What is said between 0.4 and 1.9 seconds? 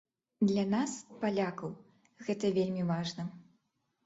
Для нас, палякаў,